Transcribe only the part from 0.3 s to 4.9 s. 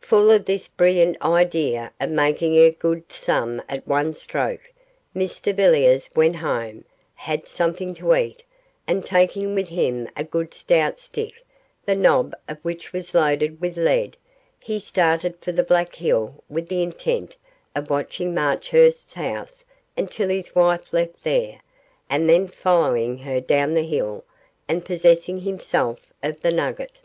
of this brilliant idea of making a good sum at one stroke,